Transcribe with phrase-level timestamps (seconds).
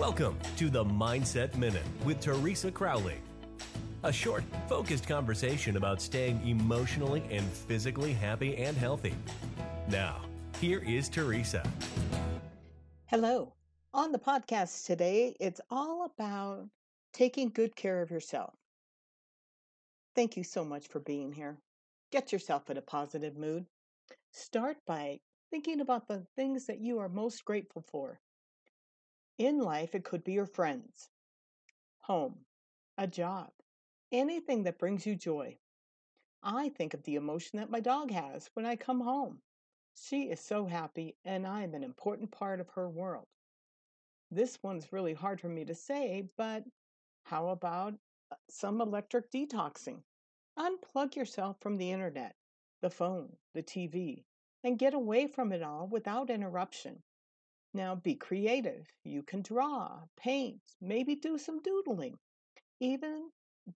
[0.00, 3.18] Welcome to the Mindset Minute with Teresa Crowley.
[4.02, 9.12] A short, focused conversation about staying emotionally and physically happy and healthy.
[9.90, 10.22] Now,
[10.58, 11.62] here is Teresa.
[13.08, 13.52] Hello.
[13.92, 16.66] On the podcast today, it's all about
[17.12, 18.54] taking good care of yourself.
[20.16, 21.58] Thank you so much for being here.
[22.10, 23.66] Get yourself in a positive mood.
[24.32, 28.18] Start by thinking about the things that you are most grateful for.
[29.40, 31.08] In life, it could be your friends,
[32.00, 32.44] home,
[32.98, 33.48] a job,
[34.12, 35.56] anything that brings you joy.
[36.42, 39.40] I think of the emotion that my dog has when I come home.
[39.94, 43.28] She is so happy, and I am an important part of her world.
[44.30, 46.64] This one's really hard for me to say, but
[47.22, 47.94] how about
[48.30, 50.02] uh, some electric detoxing?
[50.58, 52.36] Unplug yourself from the internet,
[52.82, 54.22] the phone, the TV,
[54.62, 57.02] and get away from it all without interruption.
[57.72, 58.86] Now be creative.
[59.04, 62.18] You can draw, paint, maybe do some doodling.
[62.80, 63.30] Even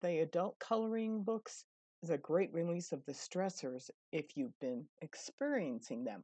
[0.03, 1.65] the adult coloring books
[2.03, 6.23] is a great release of the stressors if you've been experiencing them.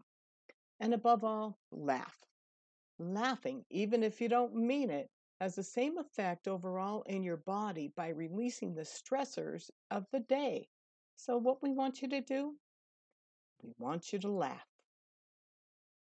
[0.81, 2.17] And above all, laugh.
[2.99, 7.89] Laughing, even if you don't mean it, has the same effect overall in your body
[7.89, 10.69] by releasing the stressors of the day.
[11.17, 12.57] So, what we want you to do?
[13.63, 14.67] We want you to laugh.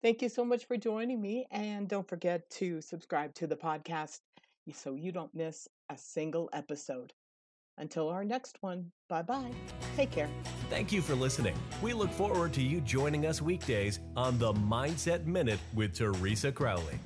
[0.02, 1.46] Thank you so much for joining me.
[1.52, 4.20] And don't forget to subscribe to the podcast
[4.74, 7.14] so you don't miss a single episode.
[7.78, 9.52] Until our next one, bye bye.
[9.96, 10.30] Take care.
[10.70, 11.56] Thank you for listening.
[11.82, 17.00] We look forward to you joining us weekdays on the Mindset Minute with Teresa Crowley.